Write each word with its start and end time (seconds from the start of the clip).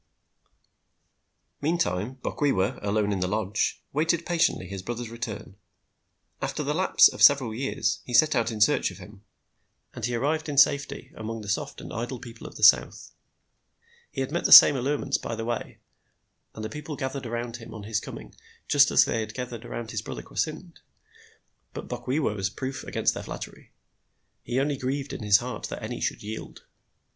Meantime, 1.61 2.15
Bokwewa, 2.23 2.79
alone 2.81 3.11
in 3.11 3.19
the 3.19 3.27
lodge, 3.27 3.83
waited 3.93 4.25
patiently 4.25 4.65
his 4.65 4.81
brother's 4.81 5.11
return. 5.11 5.57
After 6.41 6.63
the 6.63 6.73
lapse 6.73 7.07
of 7.07 7.21
several 7.21 7.53
years 7.53 7.99
he 8.03 8.11
set 8.15 8.33
out 8.33 8.49
in 8.49 8.61
search 8.61 8.89
of 8.89 8.97
him, 8.97 9.23
and 9.93 10.03
he 10.03 10.15
arrived 10.15 10.49
in 10.49 10.57
safety 10.57 11.13
among 11.15 11.41
the 11.41 11.47
soft 11.47 11.79
and 11.81 11.93
idle 11.93 12.17
people 12.17 12.47
of 12.47 12.55
the 12.55 12.63
South. 12.63 13.11
He 14.11 14.21
had 14.21 14.31
met 14.31 14.45
the 14.45 14.51
same 14.51 14.75
allurements 14.75 15.19
by 15.19 15.35
the 15.35 15.45
way, 15.45 15.77
and 16.55 16.65
the 16.65 16.69
people 16.69 16.95
gathered 16.95 17.27
around 17.27 17.57
him 17.57 17.71
on 17.71 17.83
his 17.83 17.99
coming 17.99 18.33
just 18.67 18.89
as 18.89 19.05
they 19.05 19.19
had 19.19 19.53
around 19.63 19.91
his 19.91 20.01
brother 20.01 20.23
Kwasynd; 20.23 20.79
but 21.75 21.87
Bokwewa 21.87 22.33
was 22.35 22.49
proof 22.49 22.83
against 22.85 23.13
their 23.13 23.21
flattery. 23.21 23.71
He 24.41 24.59
only 24.59 24.77
grieved 24.77 25.13
in 25.13 25.21
his 25.21 25.37
heart 25.37 25.65
that 25.69 25.83
any 25.83 26.01
should 26.01 26.23
yield. 26.23 26.63